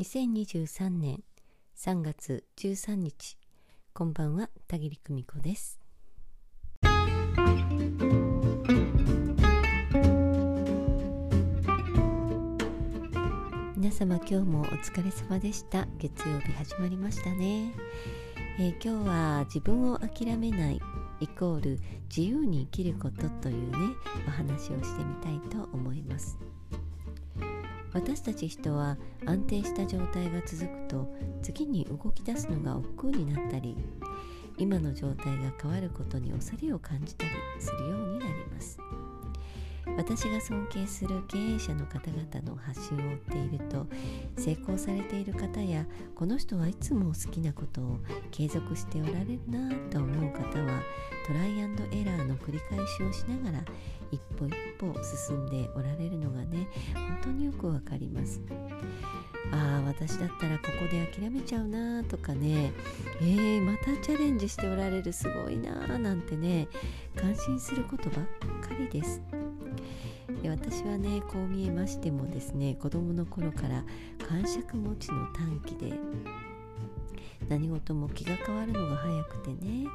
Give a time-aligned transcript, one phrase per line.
[0.00, 1.22] 2023年
[1.76, 3.38] 3月13日
[3.92, 5.78] こんばんは田切久美子です。
[13.76, 15.86] 皆様今日もお疲れ様でした。
[15.98, 17.72] 月曜日始まりましたね、
[18.58, 20.80] えー、今日は自分を諦めない
[21.20, 23.78] イコール自由に生きることというね
[24.26, 26.36] お話をしてみたいと思います。
[27.94, 31.06] 私たち人は安定した状態が続くと
[31.42, 33.76] 次に動き出すのが億劫になったり
[34.58, 38.78] 今の状態が変わることに恐れを感じたりするようになります。
[39.96, 43.86] 私が尊敬する経営者の方々の発信を追っていると
[44.36, 47.98] 成功されている方やこの人はいつも好きなことを
[48.30, 50.80] 継続しておられるなと思う方は
[51.26, 53.64] トライアンドエラーの繰り返しをしながら
[54.10, 54.92] 一歩一歩
[55.26, 58.40] 進んでおられるのがね本当によくわかります。
[59.52, 62.72] ああ私だったらここで諦めちゃうなとかね
[63.20, 66.66] えー、またチャレンジしておられるすごいなーなんてね
[67.14, 68.24] 感心することばっ
[68.66, 69.43] かりです。
[70.42, 73.84] で私はねこう見えましてもですね子供の頃から
[74.26, 75.92] 感触持ちの短期で
[77.48, 79.86] 何事も気が変わるのが早くてね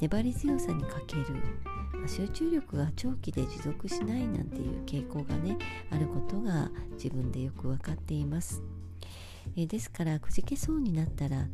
[0.00, 1.24] 粘り強さに欠ける、
[2.00, 5.56] ま、集中力が長期で持続しないなんていう傾向がね
[5.90, 8.62] あることが自分でよく分かっています。
[9.56, 11.46] えですからくじけそうになったら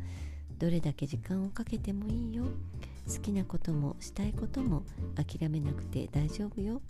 [0.59, 2.45] どれだけ時間をかけてもいいよ。
[3.07, 4.83] 好きなこともしたいことも
[5.15, 6.81] 諦めなくて大丈夫よ。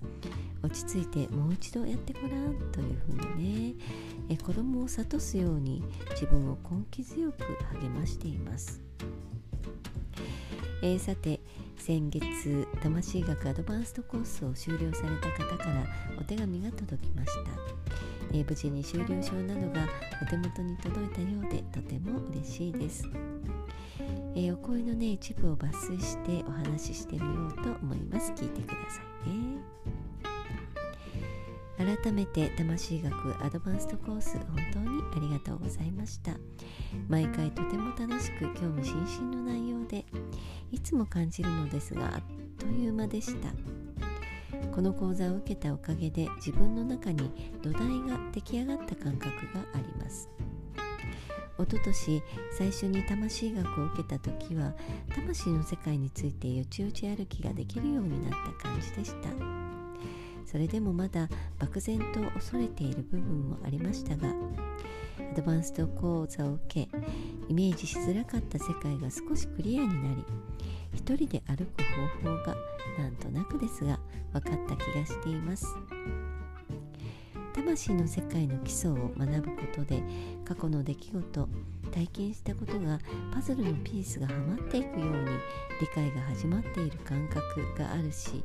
[0.63, 4.05] 落ち着いてもう一度やってごらんというふうにね。
[4.30, 7.43] え子供を諭すように自分を根気強く
[7.81, 8.81] 励ましています、
[10.81, 11.39] えー、さて
[11.77, 15.86] 先月魂学アドバンストコースを修了された方から
[16.19, 17.52] お手紙が届きました、
[18.33, 19.88] え、無事に修了証などが
[20.23, 23.03] お手元に届いたようでとても嬉しいです。
[24.36, 28.33] えー、お声のね一部を抜粋してお話ししてみようと思います。
[28.33, 29.30] 聞いてください。
[29.30, 29.58] ね
[31.77, 36.33] 改めて魂学アドバンストコース本当にありがとうございました。
[37.08, 40.05] 毎回とても楽しく興味津々の内容で
[40.71, 42.21] いつも感じるのですがあっ
[42.58, 43.49] という間でした。
[44.73, 47.30] この講座を受けたおかげで自分の中に
[47.61, 50.30] 土台が出来上がった感覚があります。
[51.58, 52.23] 一昨年
[52.58, 54.73] 最初に魂学を受けた時は
[55.14, 59.30] 魂の世界についてよちよち歩きができるようになった感じでした。
[60.45, 61.27] それでもまだ
[61.60, 66.89] 漠然と恐れている部分もありましたがアドバンスト講座を受け
[67.49, 70.23] イメージしづらかった世界が少しクリアになり
[70.93, 71.83] 一人で歩く
[72.23, 72.55] 方法が
[72.98, 73.99] なんとなくですが
[74.32, 75.66] 分かった気がしています。
[77.65, 80.03] 魂の世界の基礎を学ぶことで
[80.45, 81.49] 過去の出来事
[81.92, 82.99] 体験したことが
[83.33, 85.26] パズルのピースがはまっていくように
[85.81, 87.42] 理解が始まっている感覚
[87.75, 88.43] があるし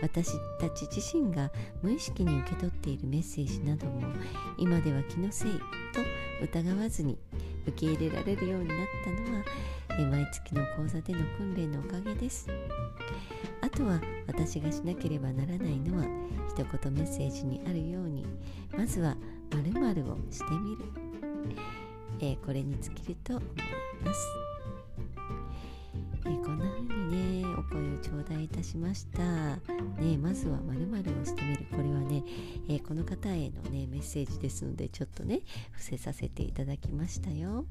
[0.00, 1.50] 私たち自身が
[1.82, 4.02] 無意識に受け取っているメッセージなども
[4.56, 6.00] 今では気のせいと
[6.44, 7.18] 疑わずに
[7.66, 12.48] 受け入れられるようになったのは毎月の講座での訓練のおかげです。
[13.78, 16.04] とは私がしなければならないのは
[16.48, 18.26] 一言メッセージにあるように。
[18.76, 19.16] まずは
[19.50, 20.84] 〇〇をしてみる、
[22.20, 23.48] えー、これに尽きると思い
[24.04, 24.26] ます、
[26.26, 29.22] えー、こんな風にねお声を頂戴いたしました。
[29.22, 31.66] ねまずは〇〇をしてみる。
[31.70, 32.22] これはね、
[32.68, 35.40] えー、この方へのねメッセージですのでちょっとね
[35.70, 37.64] 伏せさせていただきましたよ。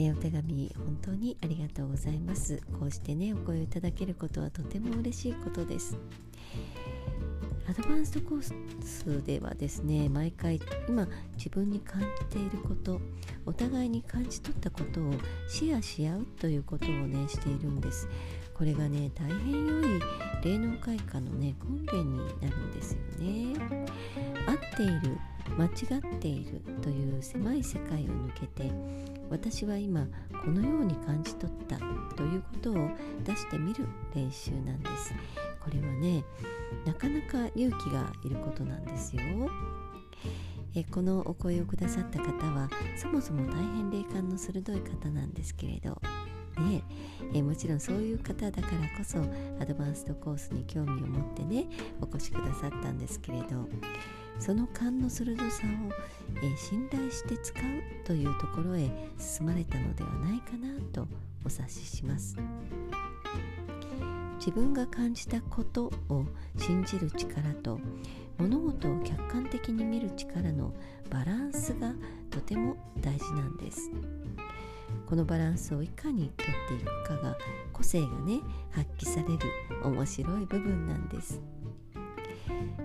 [0.00, 2.62] えー、お手紙本当にありがとうございます。
[2.78, 5.98] こうしてねお声をいただけることはとても嬉しいことです。
[7.68, 8.42] アドバンストコー
[8.82, 12.98] スではですね毎回今自分に感じていること
[13.44, 15.12] お互いに感じ取ったことを
[15.48, 18.08] シェアし合うということをねしているんです。
[18.54, 20.00] これがね大変良い
[20.42, 23.54] 霊能開花のね訓練になるんですよね。
[24.46, 25.18] 合っている
[25.58, 28.70] 間違っているという狭い世界を抜けて
[29.30, 30.06] 私は今
[30.44, 31.78] このように感じ取った
[32.16, 32.90] ということを
[33.24, 35.14] 出してみる練習なんです。
[35.60, 36.24] これはね
[36.86, 39.22] なかなか勇気がいることなんですよ。
[40.74, 46.00] えこのお声をくださった方はそもそも大変霊感の鋭い方なんですけれど。
[46.58, 46.82] ね
[47.34, 49.18] えもちろんそういう方だからこそ
[49.60, 51.68] アドバンストコースに興味を持ってね
[52.00, 53.68] お越しくださったんですけれど。
[54.38, 55.92] その勘の鋭さを、
[56.42, 57.62] え信頼して使う
[58.04, 58.88] というところへ
[59.18, 61.06] 進まれたのではないかなと
[61.44, 62.36] お察しします。
[64.38, 66.24] 自分が感じたことを
[66.56, 67.80] 信じる力と
[68.38, 70.72] 物事を客観的に見る力の
[71.10, 71.92] バランスが
[72.30, 73.90] とても大事なんです。
[75.06, 77.36] このバランスをいかにとっていくかが
[77.72, 79.38] 個性がね発揮される
[79.82, 81.40] 面白い部分なんです。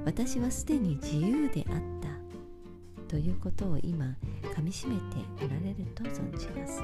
[0.06, 2.14] 私はすでに自由であった。
[3.08, 4.06] ということを今
[4.56, 5.02] かみしめて
[5.38, 6.82] おられると存じます。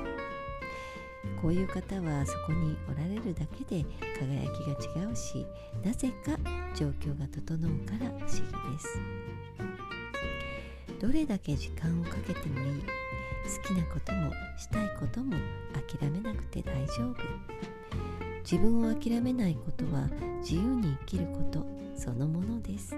[1.41, 3.86] こういう方はそこにおられるだけで
[4.19, 5.45] 輝きが違うし
[5.83, 6.38] なぜか
[6.75, 9.01] 状況が整うから不思議です。
[11.00, 12.81] どれだけ時間をかけてもいい。
[12.81, 15.33] 好きなこともしたいことも
[15.74, 17.15] 諦めなくて大丈夫。
[18.44, 20.07] 自分を諦めないことは
[20.41, 21.79] 自由に生きること。
[22.00, 22.96] そのものです。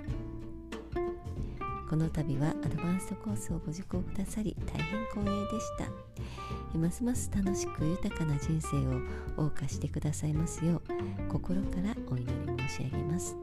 [1.89, 6.77] この度はアドバンストコースをご受講くださり大変光栄でした。
[6.77, 9.01] ますます楽しく豊かな人生を
[9.35, 10.81] 謳歌してくださいますよ
[11.27, 13.35] う心からお祈り申し上げます、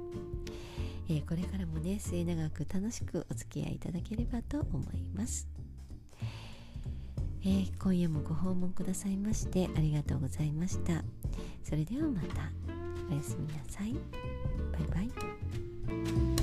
[1.11, 5.47] えー、これからもね末永く楽しくお付き合いいただければと思います。
[7.43, 11.05] えー、今夜もご訪問くださいましてありがとうございました。
[11.63, 12.78] それではまた。
[13.11, 13.95] おやすみなさい。
[14.73, 16.38] バイバイ。